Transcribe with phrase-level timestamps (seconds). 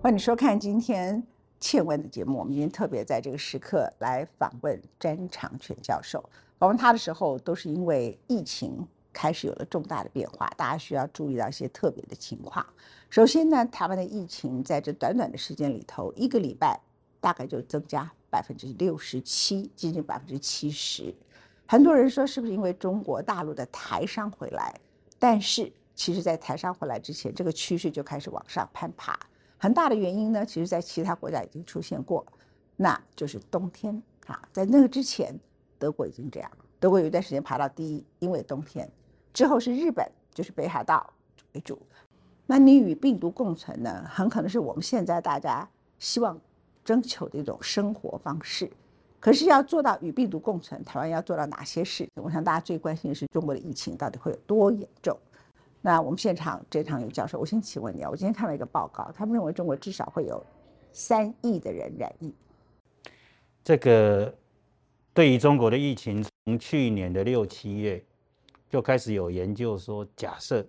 [0.00, 1.20] 欢迎收看今天
[1.58, 2.38] 倩问的节目。
[2.38, 6.24] 我们今天特别在这个时刻来访问詹长全教授。
[6.56, 12.64] 访问他的时候，都是因为疫情开始有了重大的变化，大家需要注意到一些特别的情况。
[13.10, 16.80] 首先呢，台湾的疫情在这短短的时间里头，一个礼拜
[17.20, 21.12] 大概就增加百分之六十七，接近百分之七十。
[21.66, 24.72] 很多人说是不是因为中国大陆的台商回来？
[25.18, 29.18] 但是其实，在台商回来之前，这个趋势就开始往上攀爬。
[29.58, 32.24] 很大的原因呢，其实在其他国家已经出现过，
[32.76, 34.40] 那就是冬天啊。
[34.52, 35.38] 在那个之前，
[35.78, 38.88] 德国已经这样，德国有一段时间爬到第一，因为冬天。
[39.34, 41.12] 之后是日本，就是北海道
[41.52, 41.78] 为主。
[42.46, 46.40] 那你与病毒共存呢，很可能是我们现在大家希望
[46.84, 48.70] 征求的一种生活方式。
[49.20, 52.08] 可是要做到与病毒共存，台湾要做到哪些事？
[52.14, 55.18] 我想大家最关心的是中国的疫情到底会有多严重。
[55.88, 60.44] 那我们现场这场有教授，我先请问你啊，我今天看了一个报告，他们认为中国至少会有
[60.92, 62.30] 三亿的人染疫。
[63.64, 64.30] 这个
[65.14, 68.04] 对于中国的疫情，从去年的六七月
[68.68, 70.62] 就开始有研究说，假设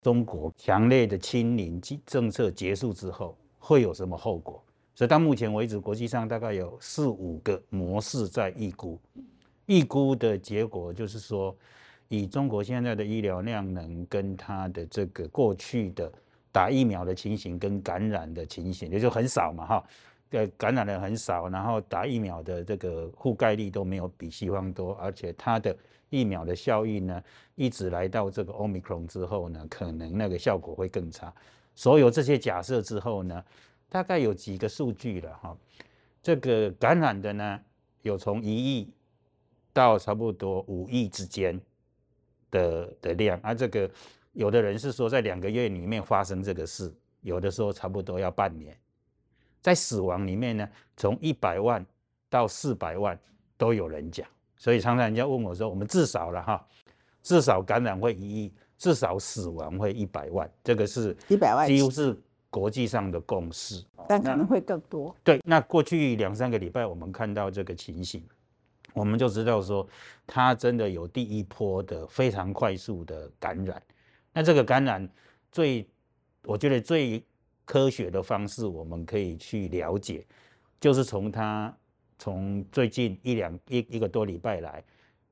[0.00, 4.64] 中国强烈的清零政策结束之后，会有什么后果？
[4.94, 8.98] 所以到目前为止，国际上大概有四五个模式在预估，
[9.66, 11.54] 预估的结果就是说。
[12.08, 16.12] 以中国现在的医疗量能跟它的这个过去的
[16.52, 19.84] 打疫苗的情形跟感染的情形，也就很少嘛哈，
[20.30, 25.76] 呃，感染的很少，然后打疫苗的这个覆盖率都没有比西方多，而且它的
[26.08, 27.22] 疫苗的效益呢，
[27.56, 31.32] 一直来到这个 omicron 之后呢，可能那个效果会更差。
[31.74, 33.44] 所有这些假设之后呢，
[33.88, 35.56] 大概有几个数据了哈，
[36.22, 37.60] 这个感染的呢，
[38.02, 38.88] 有从一亿
[39.72, 41.60] 到差不多五亿之间。
[42.50, 43.90] 的的量，啊，这个
[44.32, 48.76] 有的人是说在两个月里面发生这个事，有的时候差不多要半年。
[49.60, 51.84] 在死亡里面呢，从一百万
[52.28, 53.18] 到四百万
[53.56, 54.26] 都有人讲，
[54.56, 56.66] 所以常常人家问我说，我们至少了哈，
[57.22, 62.16] 至少感染会一亿，至少死亡会一百万，这个是一百万几乎是
[62.48, 65.14] 国际上的共识，但可能会更多。
[65.24, 68.22] 对，那过去两三个礼拜我们看到这个情形。
[68.96, 69.86] 我们就知道说，
[70.26, 73.80] 它真的有第一波的非常快速的感染。
[74.32, 75.06] 那这个感染
[75.52, 75.86] 最，
[76.44, 77.22] 我觉得最
[77.66, 80.26] 科学的方式，我们可以去了解，
[80.80, 81.76] 就是从它
[82.18, 84.82] 从最近一两一一个多礼拜来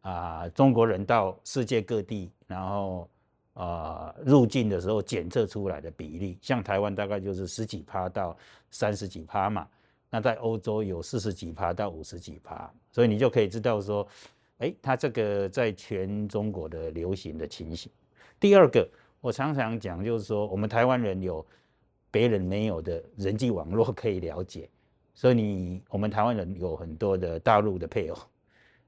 [0.03, 3.09] 啊，中国人到世界各地，然后
[3.55, 8.37] 啊入境的时候检测出来的比例，像台湾大概就是十几趴到
[8.71, 9.67] 三十几趴嘛。
[10.15, 14.07] 那在欧洲有四十几趴到五十几趴，所以你就可以知道说，
[14.59, 17.91] 哎，它这个在全中国的流行的情形。
[18.39, 18.89] 第二个，
[19.21, 21.45] 我常常讲就是说，我们台湾人有
[22.13, 24.71] 别人没有的人际网络可以了解，
[25.17, 28.17] 所以你我们台湾人有很多的大陆的配偶，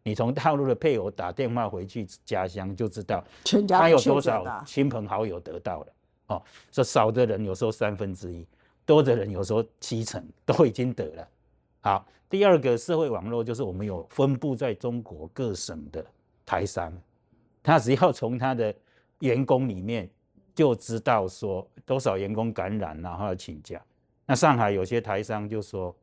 [0.04, 3.24] 你从大陆的配偶打电话回去家乡就知道
[3.68, 5.92] 他有多少亲朋好友得到了
[6.28, 8.46] 哦，说少的人有时候三分之一。
[8.86, 11.28] 多的人有时候七成都已经得了。
[11.80, 16.04] 好，第二个社会网络就是我们有分布在中国各省的
[16.44, 16.92] 台商，
[17.62, 18.72] 他只要从他的
[19.18, 20.08] 员工里面
[20.54, 23.84] 就知道说多少员工感染，然后要请假。
[24.24, 25.94] 那上海有些台商就说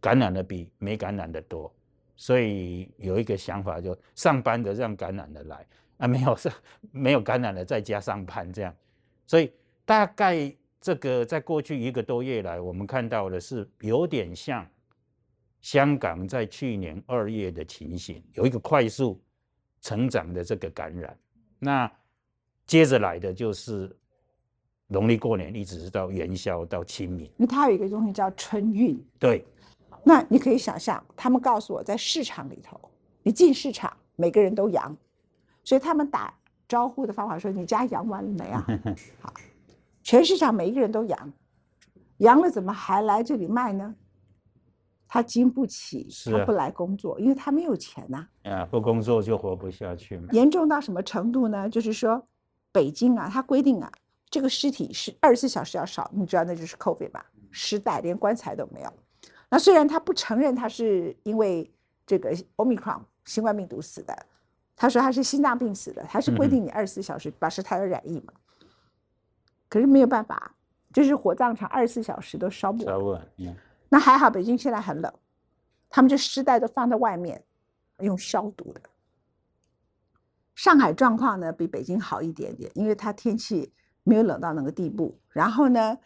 [0.00, 1.72] 感染的比没感染的多，
[2.14, 6.52] 所以有一个想法，就上班的让感染的来，啊没有是
[6.92, 8.74] 没有感染的在家上班这样，
[9.26, 9.50] 所以
[9.86, 10.54] 大概。
[10.80, 14.66] 这个在过去一个多月来，我们看到的是有点像
[15.60, 19.20] 香港在去年二月的情形，有一个快速
[19.82, 21.14] 成长的这个感染。
[21.58, 21.90] 那
[22.66, 23.94] 接着来的就是
[24.86, 27.30] 农历过年，一直到元宵到清明。
[27.36, 28.98] 那它有一个东西叫春运。
[29.18, 29.44] 对。
[30.02, 32.80] 那你可以想象，他们告诉我在市场里头，
[33.22, 34.96] 你进市场每个人都阳，
[35.62, 36.32] 所以他们打
[36.66, 38.66] 招呼的方法说：“你家阳完了没啊？”
[39.20, 39.34] 好。
[40.10, 41.32] 全市场每一个人都阳，
[42.16, 43.94] 阳了怎么还来这里卖呢？
[45.06, 48.26] 他经不起，他不来工作，因为他没有钱呐。
[48.42, 50.26] 啊，不工作就活不下去嘛。
[50.32, 51.70] 严重到什么程度呢？
[51.70, 52.26] 就是说，
[52.72, 53.88] 北京啊，他规定啊，
[54.28, 57.24] 这个尸体是二十四小时要烧，你知道那就是 COVID 吧？
[57.52, 58.92] 尸袋连棺材都没有。
[59.48, 61.70] 那虽然他不承认他是因为
[62.04, 64.26] 这个 Omicron 新冠病毒死的，
[64.74, 68.32] 他说他是心脏病死的，他是规定你二十四小时把尸体要染疫嘛。
[69.70, 70.54] 可是没有办法，
[70.92, 73.26] 就是火葬场二十四小时都烧不完。
[73.88, 75.10] 那还好，北京现在很冷，
[75.88, 77.42] 他们就尸袋都放在外面，
[78.00, 78.82] 用消毒的。
[80.56, 83.72] 上海状况呢比北京好一点点，因为它天气
[84.02, 85.18] 没有冷到那个地步。
[85.30, 85.96] 然后呢，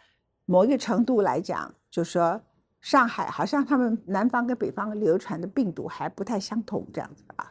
[0.45, 2.41] 某一个程度来讲，就是说
[2.81, 7.51] 上海好像他们南方跟北方流传的病毒还不太相同这样子啊。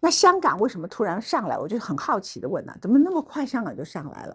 [0.00, 1.56] 那香港为什么突然上来？
[1.56, 4.34] 我就很好奇的问啊，怎么那么快香港就上来了？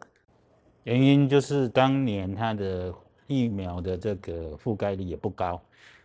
[0.87, 2.93] 原因就是当年它的
[3.27, 5.61] 疫苗的这个覆盖率也不高，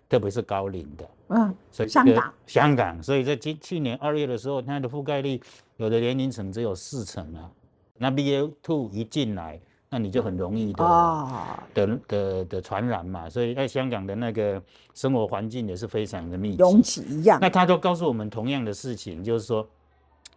[0.09, 1.09] 特别是高龄的。
[1.29, 5.41] 嗯，所以香港香港，所以在今去年二月的时候，它的覆盖率
[5.77, 7.49] 有的年龄层只有四成啊。
[7.97, 11.31] 那 BA two 一进来，那你就很容易的、哦，
[11.73, 13.31] 的的的传染嘛。
[13.31, 14.61] 所以在香港的那个
[14.95, 16.57] 生活环境也是非常的密集。
[16.57, 17.49] 拥挤一样那。
[17.49, 19.65] 他都告诉我们同样的事情，就是说，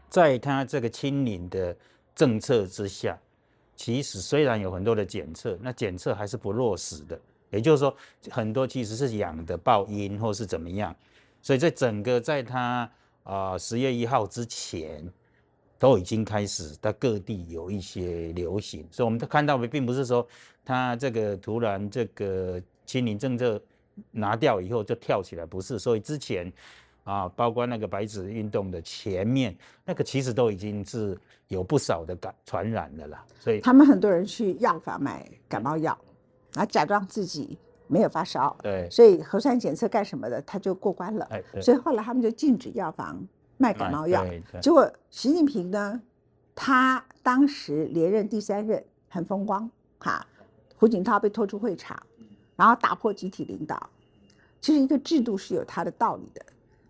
[0.08, 1.76] 在他这个清零的
[2.14, 3.18] 政策之下，
[3.76, 7.20] 其实虽然有很多的检测，那检测还是不落实的。
[7.52, 7.96] 也就是说，
[8.30, 10.94] 很多其实是养的爆阴或是怎么样，
[11.42, 12.90] 所以在整个在他
[13.24, 15.08] 啊十月一号之前，
[15.80, 20.28] 都已经开始在各地有一些流行，所以我们看到的并不是说
[20.66, 23.62] 他这个突然这个清零政策
[24.12, 26.52] 拿掉以后就跳起来，不是，所以之前
[27.06, 29.56] 啊，包括那个白纸运动的前面，
[29.86, 31.18] 那个其实都已经是
[31.48, 35.96] 有不少的感传染的啦，所以他们很多人去药房买感冒药，
[36.56, 37.58] 啊假装自己
[37.88, 41.26] 没有发烧，对，所以核酸检测干什么的他就过关了。
[41.30, 43.24] 哎，对所以后来他们就禁止药房
[43.58, 44.26] 卖感冒药。
[44.60, 46.02] 结果习近平呢，
[46.56, 49.70] 他当时连任第三任很风光
[50.00, 50.26] 哈，
[50.76, 52.02] 胡锦涛被拖出会场，
[52.56, 53.90] 然后打破集体领导。
[54.60, 56.44] 其实一个制度是有它的道理的。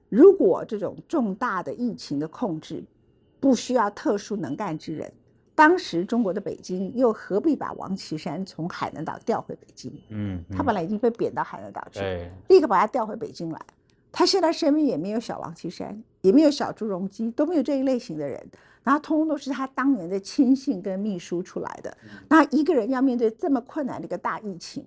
[0.09, 2.83] 如果这种重大的疫情的控制
[3.39, 5.11] 不需要特殊能干之人，
[5.53, 9.91] 当时中国的北京又何必把王岐山从海南岛调回北京？
[10.09, 12.01] 嗯，他本来已经被贬到海南岛去，
[12.49, 13.61] 立刻把他调回北京来。
[14.11, 18.41] 他现在身边也没有小王岐山，也没有小朱镕基，都没有这一类型的人，
[18.81, 21.97] 然后通通都是他当年的亲信跟秘书出来的。
[22.29, 24.85] 那一个人要面对这么困难的一个大疫情，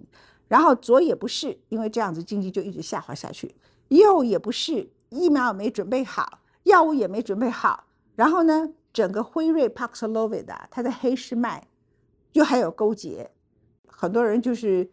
[0.48, 3.46] 然后左也不是，因为这样子经济就一直下滑下去；
[3.88, 7.84] 右也不是，疫苗也没准备好，药物也没准备好，
[8.14, 11.66] 然后呢，整个辉瑞 Paxlovid，它的黑市卖
[12.32, 13.30] 又还有勾结，
[13.86, 14.88] 很多人就是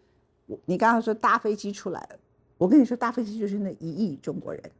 [0.65, 2.07] 你刚刚说搭飞机出来，
[2.57, 4.71] 我跟你说搭飞机就是那一亿中国人，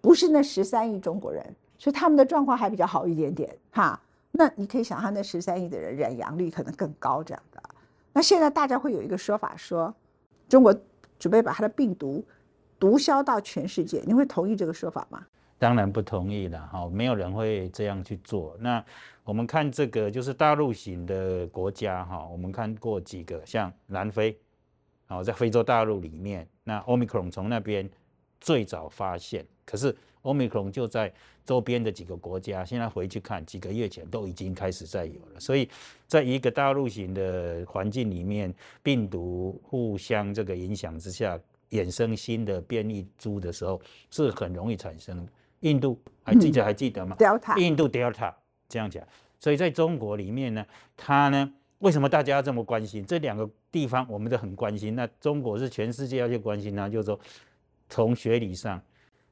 [0.00, 1.44] 不是那十三亿中国人，
[1.78, 4.00] 所以他们的状况还比较好一点点哈。
[4.30, 7.62] 那你可以想象那十三亿的人染阳率可能更高这样的。
[8.12, 9.94] 那现在大家会有一个说法说，
[10.48, 10.74] 中国
[11.18, 12.24] 准备把它的病毒
[12.78, 15.26] 毒枭到全世界，你会同意这个说法吗？
[15.58, 18.56] 当然不同意了哈，没有人会这样去做。
[18.60, 18.84] 那
[19.24, 24.38] 我们看这个就是大陆型的国家哈，我们看过几个，像南非，
[25.06, 27.90] 好在非洲大陆里面，那 Omicron 从那边
[28.40, 31.12] 最早发现，可是 Omicron 就在
[31.44, 35.68] 周边的几个国家，现在回去看几个月前都已经开始在有了，所以
[36.06, 41.38] 在一个大陆型的环境里面，病毒互相这个影响之下，
[41.70, 43.80] 衍生新的变异株的时候，
[44.10, 45.32] 是很容易产生的。
[45.60, 48.32] 印度还记得还记得吗？Delta 印度 Delta
[48.68, 49.04] 这样讲，
[49.40, 50.64] 所以在中国里面呢，
[50.96, 54.06] 它呢为什么大家要这么关心这两个地方？
[54.08, 54.94] 我们都很关心。
[54.94, 57.18] 那中国是全世界要去关心它，就是说
[57.88, 58.80] 从学理上，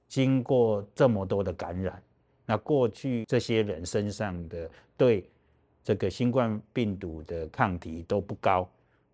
[0.09, 2.03] 经过这么多的感染，
[2.45, 5.31] 那过去这些人身上的对
[5.85, 8.69] 这个新冠病毒的抗体都不高，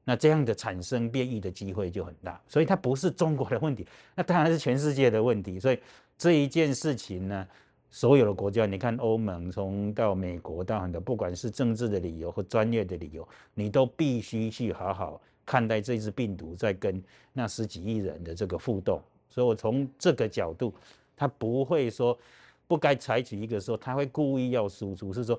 [0.04, 5.61] 那这样的产生变异的机会就很大，所以它不是中国的问题，那当然是全世界的问题。
[5.61, 5.78] 所以
[6.18, 7.47] 这一件事情呢，
[7.88, 19.00] 所有的国家，你看欧盟从到美国到很多，不管是政治的理由或专业的理由，你都必须去好好看待这只病毒在跟那十几亿人的这个互动。
[19.30, 20.75] 所以我从这个角度，
[21.16, 22.18] 他不会说
[22.66, 25.38] 不该采取一个说他会故意要输出，是说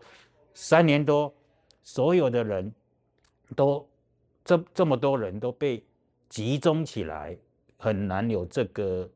[0.54, 1.34] 三年多
[1.84, 2.74] 所有的人
[3.56, 3.86] 都
[4.44, 5.84] 这这么多人都被
[6.30, 7.38] 集中起来，
[7.78, 9.10] 很难有这个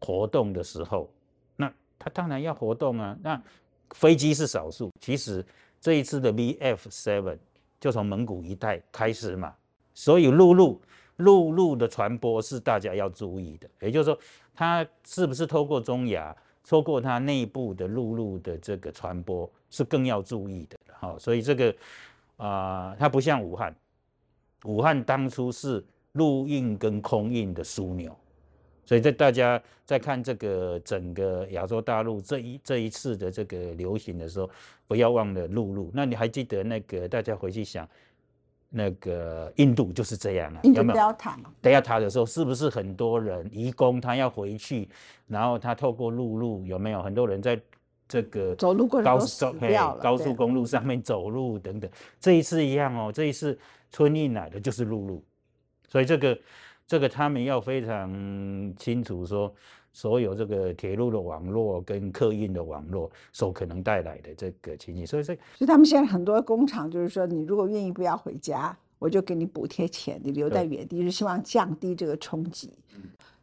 [0.00, 1.10] 活动的时候，
[1.56, 3.16] 那他当然要活动啊。
[3.22, 3.42] 那
[3.90, 5.44] 飞机是少数，其实
[5.80, 7.36] 这一次的 VF seven
[7.80, 9.54] 就从蒙古一带开始嘛，
[9.94, 10.80] 所以陆路
[11.16, 13.68] 陆路的传播是大家要注意的。
[13.80, 14.18] 也就是说，
[14.54, 16.34] 它是不是透过中亚，
[16.64, 20.78] 透过它内部的陆路的这个传播是更要注意的。
[20.92, 21.74] 好，所以这个
[22.36, 23.74] 啊、它不像武汉，
[24.64, 28.14] 武汉当初是陆运跟空运的枢纽。
[28.86, 34.50] 所以在大家在看这个整个亚洲大陆这一这一次的这个流行的时候，
[34.88, 35.92] 不要忘了陆路。
[35.94, 37.88] 那你还记得那个大家回去想，
[38.68, 44.88] 那个印度就是这样啊，印度有没有？Delta 嘛，Delta 的时候，是不是很多人移工他要回去，
[45.28, 47.60] 然后他透过陆路有没有很多人在
[48.08, 49.54] 这个走路过高速
[50.02, 51.88] 高速公路上面走路等等？
[52.18, 53.56] 这一次一样哦，这一次
[53.90, 55.24] 春运来的就是陆路，
[55.88, 56.40] 所以这个
[56.86, 58.10] 这个他们要非常
[58.76, 59.52] 清楚说，
[59.92, 72.72] 所有这个铁路的网络跟客运的网络所可能带来的这个情形，所以这所以他们现在很多工厂就是说，你如果愿意不要回家，我就给你补贴钱，你留在原地是希望降低这个冲击。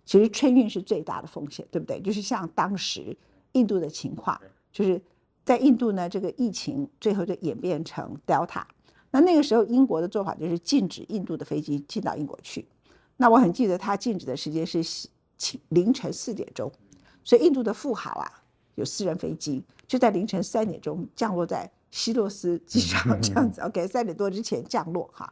[0.06, 2.00] 其实春运是最大的风险，对不对？
[2.00, 3.16] 就是像当时
[3.51, 4.39] 印度的情况，
[4.72, 5.01] 就是
[5.44, 8.63] 在印度呢，这个疫情最后就演变成 Delta。
[9.12, 12.68] 那那个时候英国的做法就是禁止印度的飞机进到英国去。
[13.18, 14.84] 那我很记得它禁止的时间是
[15.38, 16.72] 清凌晨四点钟，
[17.24, 18.44] 所以印度的富豪啊，
[18.76, 25.30] 有私人飞机就在凌晨三点钟降落在希洛斯机场， 这样子 OK，三点多之前降落哈。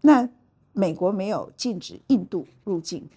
[0.00, 0.28] 那
[0.72, 3.08] 美国没有禁止印度入境。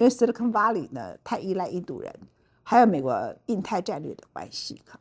[0.00, 2.14] 因为 Silicon Valley 呢太依赖印度人，
[2.62, 4.96] 还有美国印太战略的关系哈。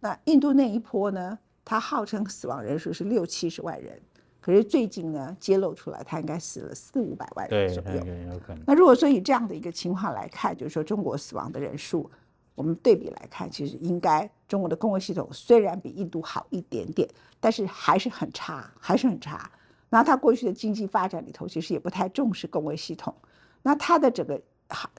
[0.00, 1.38] 那印度那一波呢，
[1.70, 3.96] 它号称死亡人数是六七十万人，
[4.40, 8.04] 可是最近呢揭露出来，他应该死了四五百万人左右。
[8.66, 12.10] 那如果说以这样的一个情况来看，就是说中国死亡的人数，
[12.56, 17.08] 我们对比来看，其实应该中国的公卫系统虽然比印度好一点点，
[17.38, 19.48] 但是还是很差，还是很差。
[19.90, 23.14] 那它过去的经济发展里头，其实也不太重视公卫系统。
[23.62, 24.42] 那他的整个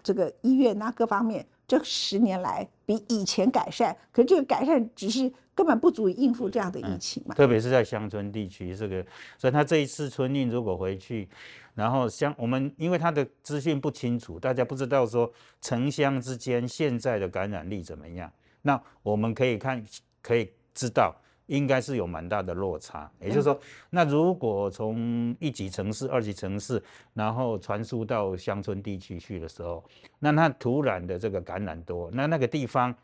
[0.01, 7.34] 这个医院那各方面，这十年来比以前改善，可是这个改善只是根本不足以应付这样的疫情嘛。
[7.34, 9.01] 特别是在乡村地区，这个，
[9.38, 11.30] 所以他这一次春运如果回去，
[11.74, 18.30] 然后乡我们因为他的资讯不清楚，大家不知道说城乡之间现在的感染力怎么样，
[18.63, 19.82] 那我们可以看
[20.22, 21.16] 可以知道。
[21.51, 26.81] 应该是有蛮大的落差，也就是说，那如果从一级城市、二级城市，
[27.13, 29.84] 然后传输到乡村地区去的时候，
[30.17, 32.96] 那它突然的这个感染多，那那个地方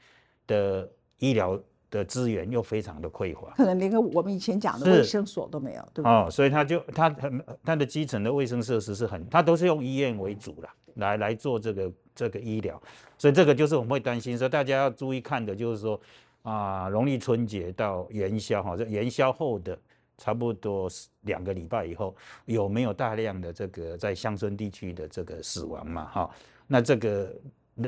[0.48, 0.90] 的
[1.20, 1.60] 医疗
[1.92, 6.10] 的资源又非常的匮乏，可能连个我们以前讲的卫生所都没有，对吧？
[6.10, 12.82] 哦，所以他就他很他的基层的卫生设施是很，他都是用医院为主了，来来做这个这个医疗，
[13.18, 16.00] 所以这个就是我们会担心说，大家要注意看的就是说。
[16.48, 19.78] 啊，农历春节到元宵哈，这元宵后的
[20.18, 20.90] 差不多
[21.24, 26.06] 两个礼拜以后，有没有大量的这个在乡村地区的这个死亡嘛？
[26.06, 26.30] 哈，
[26.66, 27.36] 那这个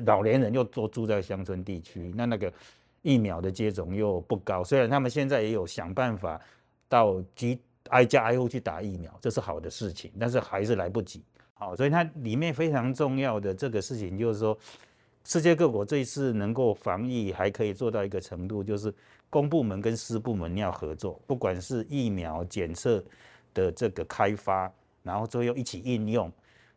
[0.06, 2.52] 老年人又都住在乡村地区，那那个
[3.02, 4.62] 疫苗的接种又不高。
[4.62, 6.38] 虽然他们现在也有想办法
[6.90, 11.24] 到几挨家挨户去打疫苗，这是好的事情，但是还是来不及。
[11.54, 14.58] 好，所以它里面非常重要的这个事情就是说。
[15.26, 18.92] 世界各国这一次能够防疫还可以做到一个程度，就是
[19.30, 23.04] 公部门跟私部门要合作，不管是疫苗检测
[23.54, 24.72] 的这个开发，
[25.04, 26.32] 然后最后一起应用。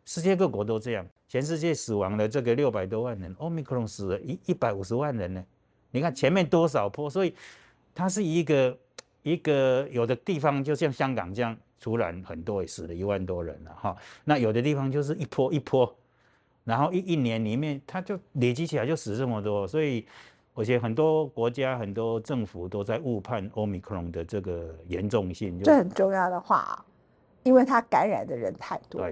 [0.05, 5.43] 世界各国都这样，全世界死亡的这个六百多万人，Omicron 死了一一百五十万人呢。
[5.91, 7.35] 你看前面多少波，所以
[7.95, 8.79] 它是一个
[9.23, 13.97] 一个有的地方就像香港这样，突然很多也死了一万多人了哈。
[14.25, 15.97] 那有的地方就是一波一波。
[16.65, 20.07] 然后一一年里面，它就累积起来就死这么多，所以
[20.55, 25.61] 而且很多国家、很多政府都在误判 Omicron 的这个严重性。
[25.63, 26.85] 这很重要的话，
[27.43, 29.05] 因为它感染的人太多，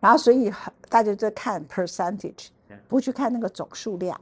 [0.00, 0.50] 然后所以
[0.88, 2.48] 大家在看 percentage，
[2.88, 4.20] 不去看那个总数量，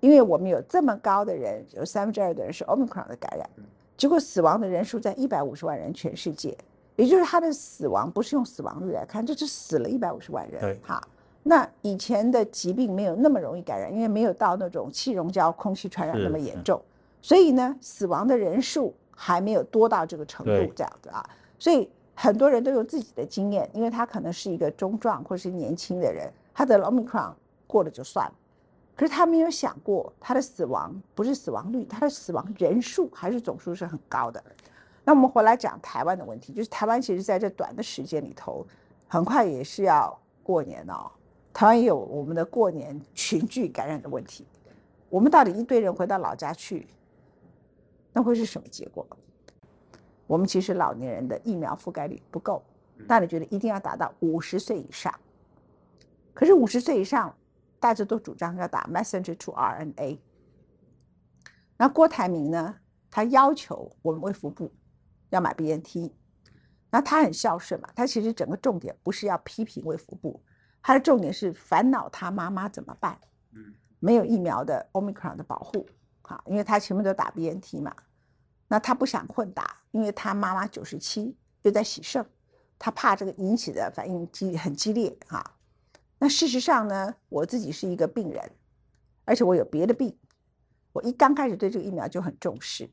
[0.00, 3.48] 因为我们有这么高的人，有三分之二的人是 Omicron 的感染，
[3.96, 6.54] 结果死亡的人数在一百五十万人，全世界，
[6.96, 11.02] 也就是他的死亡不是用死亡率来看，这是死了一百五十万人，哈。
[11.46, 16.80] 那以前的疾病没有那么容易感染，因为没有到那种气溶胶空气传染那么严重，
[17.20, 21.22] 所以呢，死亡的人数还没有多到这个程度这样子啊。
[21.58, 27.32] 所以很多人都有自己的经验，因为他可能是一个中壮或是年轻的人，他得了 omicron
[27.66, 28.32] 过了就算了，
[28.96, 34.42] 可是他没有想过他的死亡不是死亡率，他的死亡人数还是总数是很高的。
[35.04, 38.66] 那我们回来讲台湾的问题，就是台湾其实在这短的时间里头，
[39.06, 41.10] 很快也是要过年哦。
[41.54, 44.44] 台湾也有我们的过年群聚感染的问题，
[45.08, 46.88] 我们到底一堆人回到老家去，
[48.12, 49.06] 那会是什么结果？
[50.26, 52.64] 我们其实老年人的疫苗覆盖率不够，
[53.06, 55.14] 大家觉得一定要达到五十岁以上，
[56.34, 57.32] 可是五十岁以上，
[57.78, 60.18] 大家都主张要打 messenger to RNA。
[61.76, 62.76] 那郭台铭呢？
[63.10, 64.72] 他要求我们卫福部
[65.30, 66.10] 要买 BNT，
[66.90, 70.42] 那他很孝顺嘛，他其实整个重点不是要批评卫福部。
[70.86, 73.18] 他的重点是烦恼他妈妈怎么办？
[73.54, 75.88] 嗯，没有疫苗的 Omicron 的保护，
[76.20, 77.96] 哈，因为他前面都打 BNT 嘛，
[78.68, 82.22] 那他不想混打，因为他妈妈九十七又在洗肾，
[82.78, 85.56] 他怕这个引起的反应激很激烈哈。
[86.18, 88.52] 那事实上呢，我自己是一个病人，
[89.24, 90.14] 而且我有别的病，
[90.92, 92.86] 我一刚开始对这个疫苗就很重视。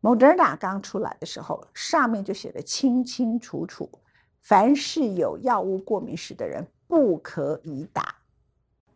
[0.00, 3.90] Moderna 刚出来的时候，上面就写的清清楚楚。
[4.40, 8.16] 凡是有药物过敏史的人不可以打。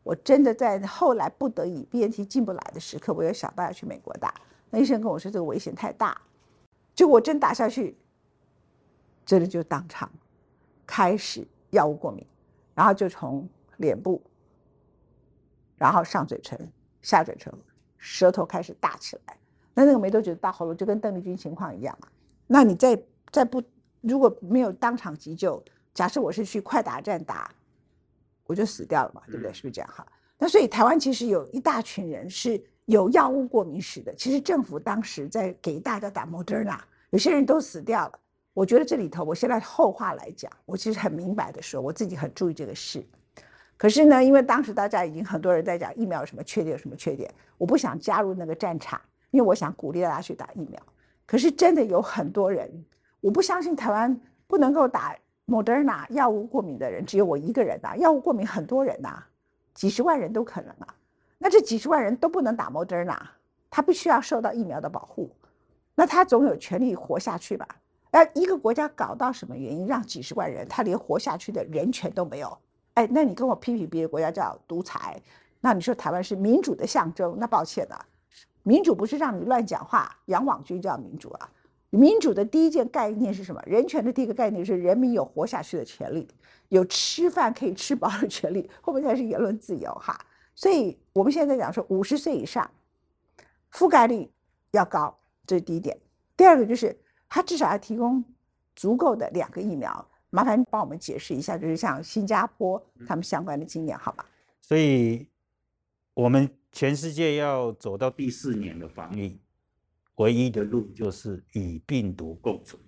[0.03, 4.35] 我真的在后来不得已 BNT 进不来的时刻，我有想到要去美国打。
[4.71, 6.21] 那医生跟我说这个危险太大，
[6.93, 7.97] 就我真打下去，
[9.25, 10.11] 真的就当场
[10.85, 12.27] 开始药物过敏，
[12.75, 14.21] 然后就从脸部，
[15.77, 16.59] 然后上嘴唇、
[17.01, 17.55] 下嘴唇、
[17.97, 19.37] 舌头开始大起来。
[19.75, 22.09] 那那个没多久大喉咙就跟邓丽君情况一样嘛。
[22.49, 23.63] 那你再再不
[24.01, 25.63] 如果没有当场急救，
[25.95, 27.49] 假设我是去快打站打。
[28.47, 29.53] 我就死掉了嘛，对不对？
[29.53, 30.07] 是不是这样哈？
[30.39, 34.13] 那所以台湾其实有一大群人是有药物过敏史的。
[34.15, 36.79] 其实政府当时在给大家打 Moderna，
[37.11, 38.19] 有些人都死掉了。
[38.53, 43.07] 我觉得这里头，我现在后话来讲，我其实很明白的说，我自己很注意这个事。
[43.77, 50.81] 可是呢，因为当时大家已经很多人在讲疫苗有什么缺点，有什么缺点，我不想加入那个战场，因为我想鼓励大家去打疫苗。
[51.25, 52.69] 可是真的有很多人，
[53.21, 55.17] 我不相信台湾不能够打。
[55.53, 59.23] Moderna 药物过敏的人只有我一个人呐，药物过敏很多人呐，
[59.75, 60.95] 几十万人都可能啊。
[61.37, 63.19] 那这几十万人都不能打 Moderna，
[63.69, 65.31] 他必须要受到疫苗的保护，
[65.95, 67.69] 那他总有权利活下去吧？
[68.13, 72.57] 哎，一个国家搞到什么原因让几十万人他连活下去的人权都没有？
[72.95, 75.21] 哎，那你跟我批评别的国家叫独裁，
[75.61, 77.37] 那你说台湾是民主的象征？
[77.39, 78.07] 那抱歉了，
[78.63, 81.51] 民主不是让你乱讲话，养网军叫民主啊。
[81.95, 83.63] 民主的第一件概念是什么？
[83.67, 86.27] 人权的第一个概念是人民有活下去的权利，
[86.71, 90.19] 有吃饭可以吃饱的权利，后面才是言论自由哈。
[90.55, 92.71] 所以我们现在讲说，五十岁以上
[93.71, 94.27] 覆盖率
[94.71, 95.15] 要高，
[95.47, 95.95] 这是第一点。
[96.35, 98.25] 第二个就是它至少要提供
[98.75, 100.09] 足够的两个疫苗。
[100.31, 104.25] 麻烦帮我们解释一下，就是像新加坡他们相关的经验，好吧？
[104.63, 105.29] 所以
[106.15, 109.39] 我们全世界要走到第四年的防疫。
[110.17, 112.81] 唯一的路就是与病毒共存。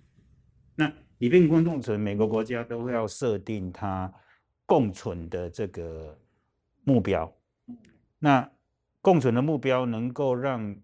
[0.74, 4.12] 那与病毒共存，每个国家都要设定它
[4.66, 6.18] 共存的这个
[6.82, 7.32] 目标。
[8.18, 8.50] 那
[9.00, 10.76] 共存的目标能够让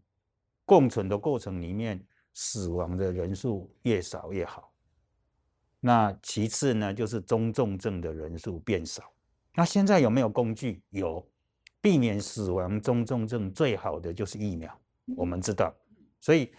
[0.64, 4.72] 共存的过程里面死亡的人数越少越好。
[5.80, 9.02] 那其次呢，就是中重症的人数变少。
[9.54, 10.82] 那现在有没有工具？
[10.90, 11.26] 有，
[11.80, 14.80] 避免死亡中重症最好的就是疫苗。
[15.16, 15.74] 我们知道。
[16.20, 16.50] 所以，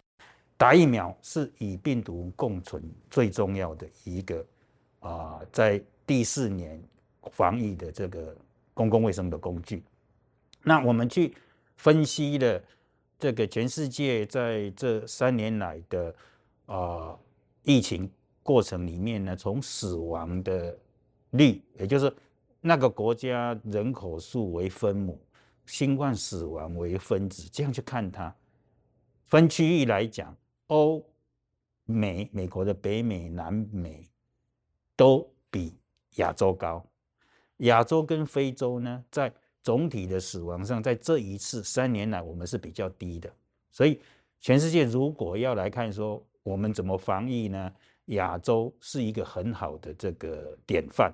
[0.58, 4.46] 打疫苗是与病毒共存最重要的一个
[5.00, 6.82] 啊，在第四年
[7.32, 8.36] 防疫的这个
[8.74, 9.84] 公共卫生的工具。
[10.64, 11.36] 那我们去
[11.78, 12.62] 分析了
[13.18, 16.16] 这个全世界在这三年来的
[16.66, 17.18] 啊
[17.64, 18.10] 疫情
[18.44, 20.76] 过程里面呢，从死亡的
[21.32, 22.12] 率，也就是
[22.60, 25.20] 那个国家人口数为分母，
[25.66, 28.36] 新冠死亡为分子，这样去看它。
[29.32, 30.36] 分区域来讲，
[30.68, 31.02] 欧
[31.86, 34.06] 美、美国的北美、南美
[34.98, 35.74] 都比
[36.18, 36.86] 亚洲高。
[37.60, 43.34] 亚洲跟非洲呢，在总体的死亡上，在这一次三年来，我们是比较低的。
[43.72, 44.02] 所以，
[44.42, 47.72] 全世界如果要来看说我们怎么防疫呢？
[48.08, 51.10] 亚洲是一个很好的这个典范。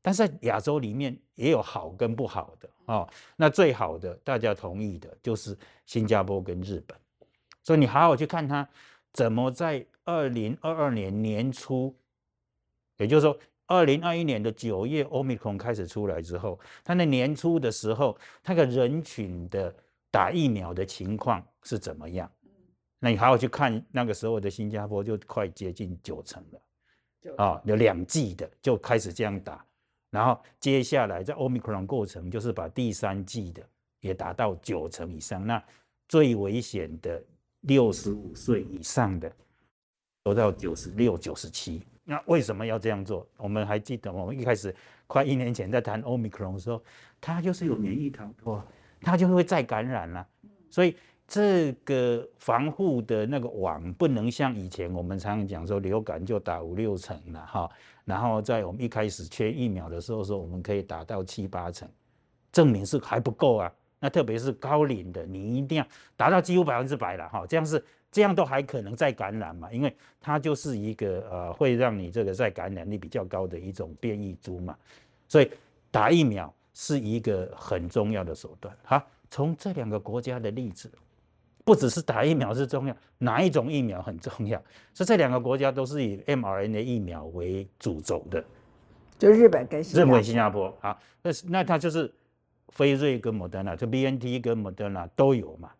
[0.00, 3.06] 但是亚洲里面也有好跟不好的哦。
[3.36, 6.96] 那最好的，大家同意的就是新加坡跟日本。
[7.62, 8.68] 所以你好好去看它
[9.12, 11.94] 怎么在二零二二年年初，
[12.96, 19.72] 也就是说二零二一年的九月，欧米克开始出来之后，它那年初的时候，它的人群的
[20.10, 22.28] 打疫苗的情况是怎么样？
[22.98, 29.64] 那你好好去看那个时候的新加坡就快接近九成了，啊，有两剂的就开始这样打，
[30.10, 33.62] 然后接下来在欧米克过程就是把第三剂的
[34.00, 35.62] 也达到九成以上，那
[36.08, 37.22] 最危险的。
[37.62, 39.30] 六十五岁以上的，
[40.22, 41.82] 都到九十六、九十七。
[42.04, 43.26] 那为什么要这样做？
[43.36, 44.74] 我们还记得，我们一开始
[45.06, 46.82] 快一年前在谈奥密克戎的时候，
[47.20, 48.62] 它就是有免疫逃脱，
[49.00, 50.26] 它就会再感染了。
[50.68, 50.96] 所以
[51.28, 57.70] 这个防护的那个网不能像以前我们常常讲说流感就打五六成了哈，
[58.04, 61.88] 然后在我们一开始缺疫苗的时候说我们可以打到七八成，
[62.50, 63.72] 证明是还不够啊。
[64.02, 65.86] 那特别是高龄的，你一定要
[66.16, 74.76] 达到几乎百分之百了哈，这样是这样都还可能再感染嘛，因为它就是一个呃会让你这个再感染率比较高的一种变异株嘛，
[75.28, 75.48] 所以
[75.92, 78.76] 打疫苗是一个很重要的手段。
[78.82, 80.90] 哈，从这两个国家的例子，
[81.64, 84.60] 不只是打疫苗是重要，哪一种疫苗很重要？
[84.94, 88.44] 是这两个国家都是以 mRNA 疫苗为主轴的，
[89.16, 90.76] 就日本跟新日本、新加坡。
[90.80, 92.12] 啊，那是那它就是。
[92.76, 95.70] 辉瑞跟莫德纳，就 B N T 跟莫德纳都有嘛，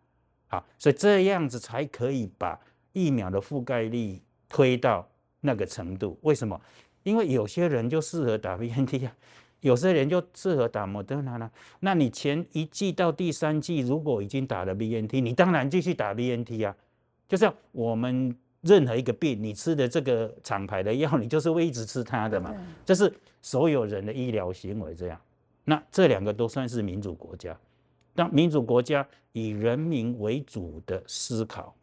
[0.47, 2.59] 好，所以这样子才可以把
[2.91, 5.07] 疫苗的覆盖率推到
[5.41, 6.17] 那个程度。
[6.21, 6.59] 为什么？
[7.03, 9.11] 因为有些人就适合打 BNT 啊，
[9.59, 11.51] 有些人就适合打莫德纳啦。
[11.79, 16.75] 那你前一季到第三季如果已经打了 BNT，你当然继续打 BNT 啊。
[17.27, 22.53] 就像我们任何一个病，你吃的这个厂牌的药，你就是会一直吃它的嘛。
[22.85, 25.19] 这是所有人的医疗行为这样。
[25.63, 27.57] 那这两个都算是民主国家。
[28.15, 31.75] 当民主国家以人民为主的思考，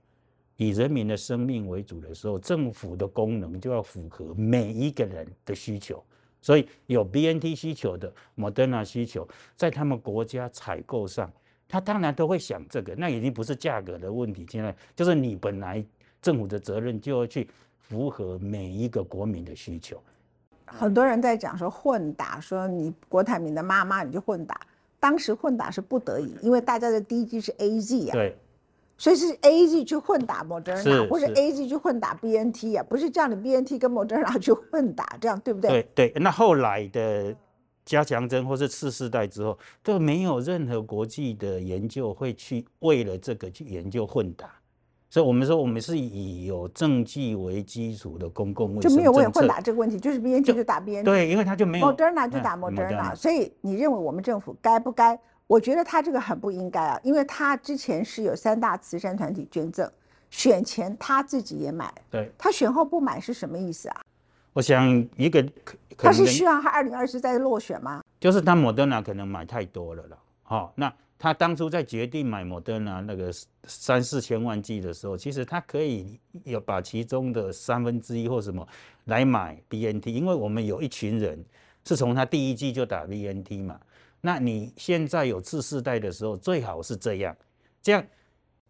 [0.57, 6.05] 以人民的生命为主的时候，政府的功能就要符合每一个人的需求。
[6.43, 11.31] 所以有 BNT 需求的、Moderna 需求，在他们国家采购上，
[11.69, 12.95] 他当然都会想这个。
[12.95, 15.85] 那已经不是价格的问题，现在就是你本来
[16.23, 20.03] 政府的责任就要去符合每一个国民的需求。
[20.79, 24.61] 很多人在讲说混打，说你郭台铭的妈妈你就混打。
[24.99, 28.37] 当时混打是不得已，因为大家的第一剂是 A Z 啊，对，
[28.99, 33.91] 所以是 A Z 去混打 Moderna，或者 A Z 去混打 B N T 啊，不是叫你 B N T 跟
[33.91, 35.71] Moderna 去混打，这样对不对？
[35.95, 37.35] 对对，那后来的
[37.87, 44.60] 加强针或是次世代之后，都没有任何国际的研究会去为了这个去研究混打。
[45.11, 55.19] 所以我们说，我们是以有证据为基础的公共卫生就没有问混打这个问题，就是 B N T 就打 B N T，对，因为他就没有 Moderna 就打 Moderna，所以你认为我们政府该不该？
[55.49, 59.91] 我觉得他这个很不应该啊，因为他之前是有三大慈善团体捐赠，
[60.31, 64.01] 选前他自己也买，对，他选后不买是什么意思啊？
[64.53, 65.45] 我想一个，
[65.99, 68.01] 他是需要他二零二四再落选吗？
[68.21, 70.93] 就是他 Moderna 可能买太多了了，好，那。
[71.21, 73.31] 他当初在决定买摩登啊那个
[73.65, 78.67] 三四千万剂的时候，其实他可以有把其中的三分之一或什么
[79.05, 81.45] 来买 BNT，因为我们有一群人
[81.85, 83.79] 是从他第一季就打 BNT 嘛。
[84.23, 87.37] 那你现在有次世代的时候，最好是这样，
[87.83, 88.03] 这样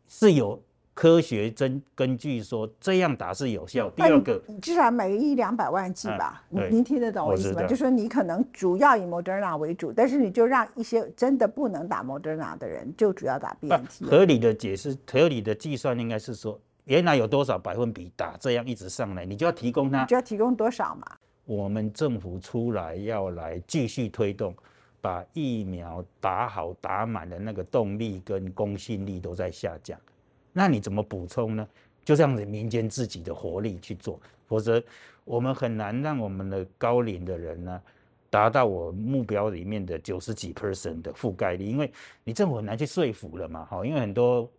[0.08, 0.60] 是有。
[0.92, 3.88] 科学根根据说这样打是有效。
[3.90, 6.44] 第二个，至少每个一两百万剂吧。
[6.50, 7.66] 您您听得懂我意思吗？
[7.66, 14.05] 就说你可能主要以 Moderna 为主，但是你就让一些真的不能打 Moderna 的人就主要打 BNT。
[14.05, 21.07] 合理的解释，合理的计算应该是说，原来有多少百分比打这样一直上来，你就要提供他，就要提供多少嘛？
[21.46, 24.55] 我们政府出来要来继续推动，
[25.00, 29.98] 把疫苗打好打满的那个动力跟公信力都在下降。
[30.52, 31.68] 那你怎么补充呢？
[32.02, 34.82] 就这样子，民间自己的活力去做，否则
[35.24, 37.80] 我们很难让我们的高龄的人呢
[38.30, 41.92] 达到我目标里面的九十几 percent 的覆盖率，因为
[42.24, 44.50] 你政府很难去说服了嘛，哈，因为很多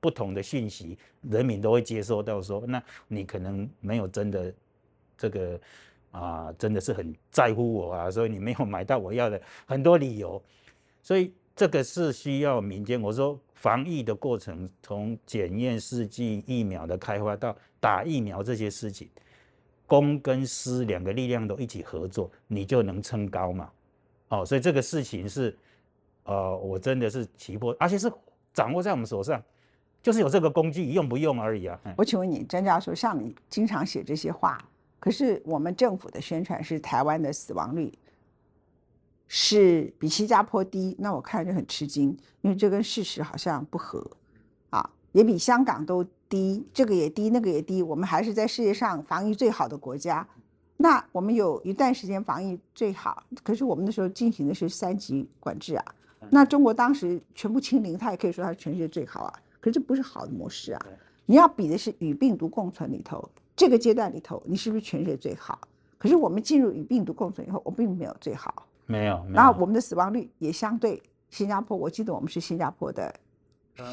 [0.00, 4.52] 不同的讯息，人民都会接收到说，那你可能没有真的
[5.16, 5.58] 这个
[6.10, 10.42] 啊，真的是很在乎我啊，所以你没有买到我要的很多理由，
[11.00, 13.38] 所以这个是需要民间，我说。
[13.62, 19.08] 防疫的过程，从检验试剂、疫苗的开发到打疫苗这些事情，
[19.86, 23.70] 公跟私两个力量都一起合作，你就能撑高嘛。
[24.30, 25.56] 哦，所以这个事情是，
[26.24, 28.12] 呃，我真的是急迫，而且是
[28.52, 29.40] 掌握在我们手上，
[30.02, 31.78] 就是有这个工具用不用而已啊。
[31.96, 34.58] 我请问你，张教授，像你经常写这些话，
[34.98, 37.92] 可是我们政府的宣传是台湾的死亡率。
[39.34, 44.06] 是比新加坡低，那我看就很吃惊，因为这跟事实好像不合，
[44.68, 50.28] 啊，也比香港都低，这个也低，那个也低，我们还是在世界上防疫最好的国家。
[50.76, 55.94] 那我们有一段时间防疫最好，可是我们那时候进行的是三级管制啊。
[56.28, 59.32] 那中国当时全部清零，它也可以说它是全世界最好啊。
[59.60, 60.86] 可是这不是好的模式啊。
[61.24, 65.58] 你要比的是与病毒共存里头，这个阶段里头，你是不是全世界最好？
[65.96, 68.66] 可是我们进入与病毒共存以后，我并没有最好。
[68.92, 73.14] 没有，然后我们的死亡率也相对新加坡，我记得我们是新加坡的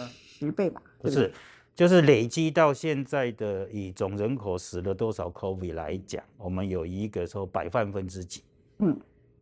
[0.03, 0.81] 十倍吧？
[1.01, 1.31] 不是，
[1.73, 8.43] 就是累积到现在的以总人口死了多少 COVID 来讲，我们有一个说百万分之几，
[8.79, 8.99] 嗯，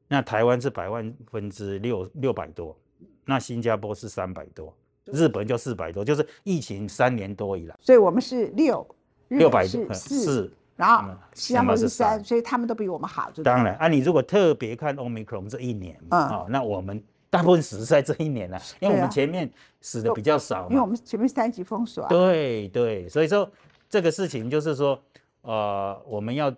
[0.08, 2.78] 那台湾是百万分之六六百多，
[3.26, 4.72] 那新加坡是三百多，
[5.06, 8.88] 日本就四百多，就是疫情三年多以来，所以我们是六
[9.30, 10.54] 六百是四。
[10.78, 13.32] 然后新加坡是三，所以他们都比我们好。
[13.44, 20.70] 当然啊，你如果特别看 Omicron 这一年啊，那我们大部分死在这一年了，因为我们前面死的比较少。
[20.70, 22.04] 因为我们前面三级封锁。
[22.04, 23.52] 啊对对，所以说
[23.90, 25.02] 这个事情就是说，
[25.42, 26.54] 呃，我们要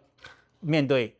[0.59, 1.15] 面对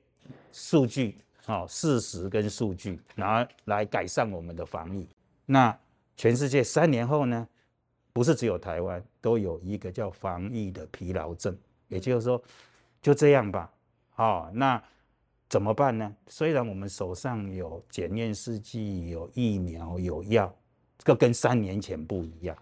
[0.51, 5.07] 数据啊，事实跟数据，然后来改善我们的防疫。
[5.45, 5.73] 那
[6.17, 7.47] 全世界三年后呢，
[8.11, 11.57] 不是只有台湾都有一个叫防疫的疲劳症，
[11.87, 12.43] 也就是说。
[13.01, 13.71] 就这样吧，
[14.11, 14.81] 好，那
[15.47, 16.15] 怎么办呢？
[16.27, 20.53] 虽然我们手上有检验试剂、有疫苗、有药，
[20.97, 22.55] 这个跟三年前不一样。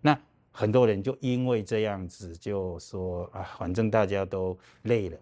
[0.00, 0.16] 那
[0.52, 5.18] 很多人就因为这样子就说啊，反正大家都累了，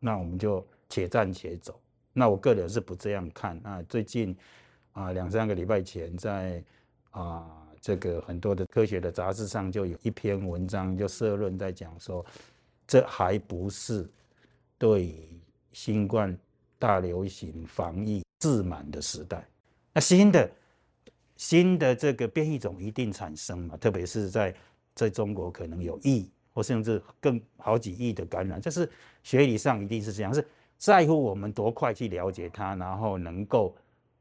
[0.00, 1.78] 那我们就且战且走。
[2.12, 3.60] 那我个人是不这样看。
[3.62, 4.36] 那最近
[4.92, 6.62] 啊两三个礼拜前，在
[7.10, 7.46] 啊
[7.80, 12.24] 这个很多的科学的杂志上，就有一篇文章就社论在讲说，
[12.92, 14.06] 这还不是
[14.76, 15.26] 对
[15.72, 16.38] 新冠
[16.78, 19.48] 大流行防疫自满的时代。
[19.94, 20.50] 那新的
[21.34, 23.78] 新的这个变异种一定产生嘛？
[23.78, 24.54] 特别是在
[24.94, 28.86] 在中国可能有亿或甚至更好几亿的感染，这是
[29.22, 33.74] 学理上一定是这样，是在乎我们多快去了解它，然后能够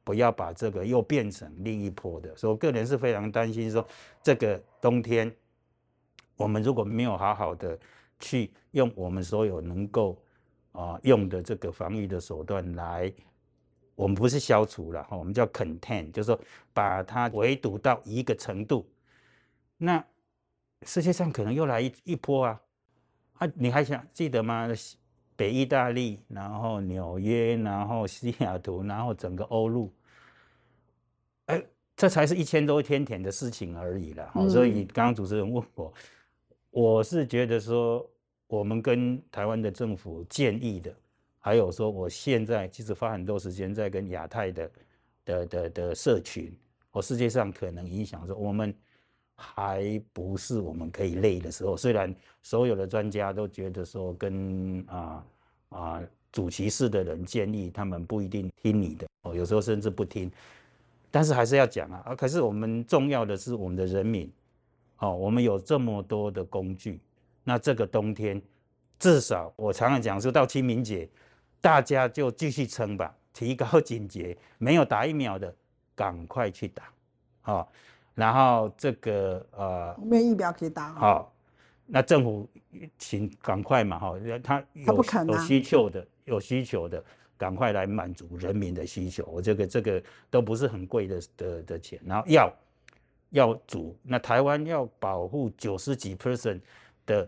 [0.06, 2.34] 不要把这个又变成另一波的。
[2.38, 3.86] 所以我个人是非常担心说，
[4.24, 5.30] 这个冬天
[6.38, 7.78] 我们如果没有好好的
[8.22, 10.18] 去用我们所有能够
[10.72, 13.12] 啊用的这个防御的手段来。
[13.94, 16.40] 我们不是消除了哈，我们叫 contain，就是说
[16.74, 18.90] 把它围堵到一个程度。
[19.78, 20.04] 那
[20.84, 22.62] 世界上可能又来一一波啊！
[23.34, 24.68] 啊，你还想记得吗？
[25.36, 29.92] 北意大利，然后纽约，然后西雅图，然后整个欧陆，
[31.48, 31.64] 哎，
[31.96, 34.32] 这才是一千多天田的事情而已了。
[34.50, 35.94] 所以刚刚主持人问我，
[36.72, 38.10] 我是觉得说，
[38.48, 40.94] 我们跟台湾的政府建议的。
[41.38, 44.72] 还有说，我现在其实花很多时间在跟亚太的
[45.26, 46.56] 的的的社群，
[46.92, 48.74] 或世界上可能影响说，我们
[49.36, 51.76] 还不是我们可以累的时候。
[51.76, 55.26] 虽然所有的专家都觉得说，跟啊
[55.70, 60.32] 啊主歧视的人建议，他们不一定听你的哦，有时候甚至不听，
[61.10, 62.04] 但是还是要讲啊。
[62.06, 64.32] 啊，可是我们重要的是我们的人民，
[65.02, 67.00] 哦，我们有这么多的工具，
[67.44, 68.42] 那这个冬天
[68.98, 71.08] 至少我常常讲说到清明节。
[71.64, 74.36] 大家就继续撑吧，提高 警觉。
[74.58, 75.54] 没有打疫苗的，
[75.94, 76.92] 赶快去打，
[77.42, 77.72] 好。
[78.16, 81.32] 然后这个呃，没有疫苗可以打，好。
[81.86, 82.50] 那政府
[82.98, 87.04] 请赶快嘛，哈，他有有需求的，有需求的，
[87.38, 89.24] 赶快来满足人民的需求。
[89.28, 92.00] 我这个这个都不是很贵的的的钱。
[92.04, 92.52] 然后要
[93.32, 96.62] 要足，那台湾要保护九十几 percent
[97.06, 97.28] 的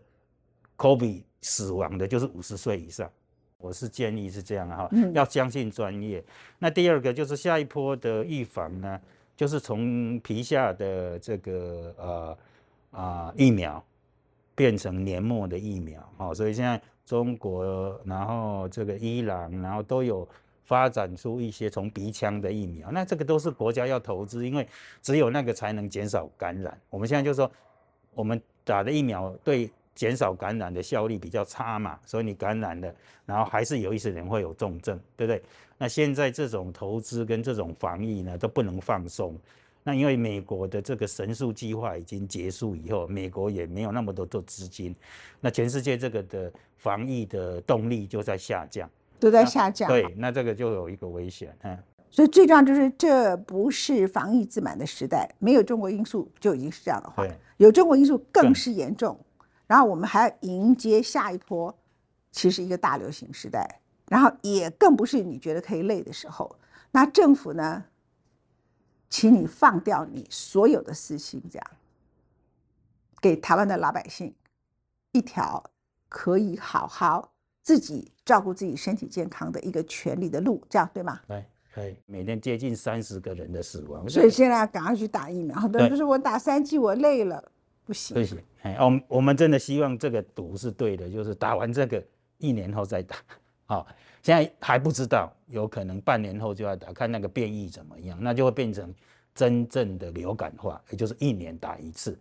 [0.77, 3.11] COVID 死亡的，就是五十岁以上。
[3.57, 6.21] 我是建议是这样哈，要相信专业。
[6.59, 8.99] 那第二个就是下一波的预防呢，
[9.37, 12.37] 就是从皮下的这个呃
[12.91, 13.81] 啊疫苗
[14.53, 20.27] 变成年末的疫苗，好，所以现在中国，然后这个伊朗，然后都有
[20.65, 22.91] 发展出一些从鼻腔的疫苗。
[22.91, 24.67] 那这个都是国家要投资，因为
[25.01, 26.77] 只有那个才能减少感染。
[26.89, 27.51] 我们现在就说，
[28.13, 29.69] 我们打的疫苗对。
[29.95, 32.91] 减少感染的效率比较差嘛，所以你感染了，
[33.27, 35.39] 然后还是有一些人会有重症，对不对？
[35.77, 39.37] 那现在这种投资跟这种防疫呢，都不能放松。
[39.83, 44.95] 那因为美国的这个神速计划已经结束以后，美国也没有那么多的资金，
[45.39, 48.89] 那全世界这个的防疫的动力就在下降，
[49.23, 49.87] 都在下降。
[49.87, 51.77] 对，那这个就有一个危险，嗯。
[52.11, 57.25] 所以最重要就是这不是防疫自满的时代，没有中国因素就已经是这样的话，
[57.57, 59.19] 有中国因素更是严重。
[59.65, 61.75] 然后我们还要迎接下一波，
[62.31, 66.55] 其实一个大流行时代，然后也更不是你觉得可以累的时候。
[66.91, 67.85] 那政府呢，
[69.09, 71.67] 请你放掉你所有的私心，这样
[73.19, 74.35] 给台湾的老百姓
[75.13, 75.63] 一条
[76.09, 77.32] 可以好好
[77.63, 81.19] 自己照顾自己身体健康的一个权利的路，这样对吗？
[81.27, 81.95] 对，可以。
[82.05, 85.57] 每天接近三十个人的死亡，所以现在要赶快去打疫苗。
[85.59, 87.43] 很多人就是我打三剂，我累了。
[87.85, 92.01] 不行，不行，哎，我们我们真的希望这个毒是对的，就是打完这个
[92.37, 93.17] 一年后再打，
[93.65, 93.87] 好，
[94.21, 98.93] 现在还不知道，有可能半年后就要打，看那个变异怎么样，那就会变成
[99.35, 102.17] 真正的流感化，也就是一年打一次，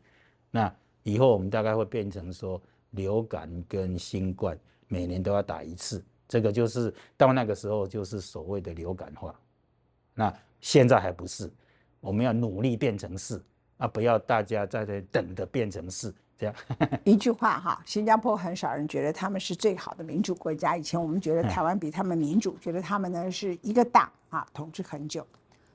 [0.51, 0.73] 那
[1.05, 4.59] 以后我们大概会变成说流感跟新冠
[4.93, 9.35] 每年都要打一次，这个就是到那个时候就是所谓的流感化，
[10.15, 11.51] 那现在还不是，
[12.01, 13.43] 我们要努力变成是。
[13.79, 13.89] 啊！
[13.89, 16.55] 不要大家在这等着变成是这样。
[17.03, 20.77] 一句话哈，新加坡很少人觉得他们是最好的民主国家。
[20.77, 25.27] 以前我们觉得台湾比他们民主，觉得他们呢是一个党啊，统治很久。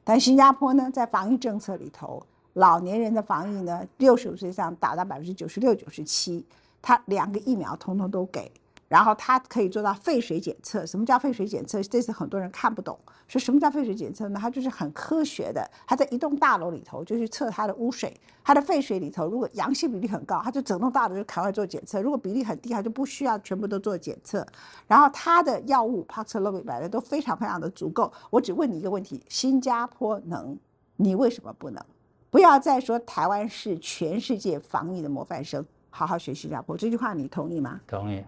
[0.05, 6.45] 但新加坡呢，在防疫政策里头，老年人的防疫呢，六十五岁以上达到百分之九十六、九十七，
[6.81, 8.49] 他两个疫苗通通都给。
[8.87, 10.85] 然后它可以做到废水检测。
[10.85, 11.81] 什么叫废水检测？
[11.83, 12.97] 这次很多人看不懂。
[13.27, 14.39] 说什么叫废水检测呢？
[14.41, 15.69] 它就是很科学的。
[15.85, 24.45] 它在一栋大楼里头就去测它的污水，它的废水里头如果阳性比例很高，它就整栋大楼就赶快做检测；如果比例很低，它就不需要全部都做检测。
[24.87, 28.11] 然后它的药物 Paxlovid 买的都非常非常的足够。
[28.29, 30.57] 我只问你一个问题：新加坡能，
[30.95, 31.83] 你为什么不能？
[32.29, 37.81] 不要再说台湾是全世界防疫的模范生，好好学新加坡这句话，你同意吗？
[37.87, 38.23] 同意。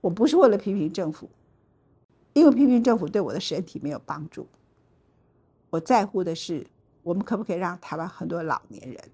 [0.00, 1.28] 我不是为了批评政府，
[2.32, 4.46] 因为批评政府对我的身体没有帮助。
[5.70, 6.66] 我在乎的是，
[7.02, 9.10] 我们可不可以让台湾很多老年人、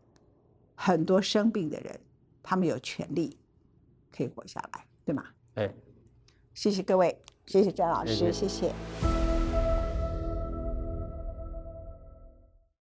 [0.75, 1.99] 很多生病的人，
[2.43, 3.37] 他们有权利
[4.15, 5.25] 可以活下来，对吗？
[5.55, 5.73] 哎，
[6.55, 9.14] 谢谢各位，谢谢詹老师，谢谢谢谢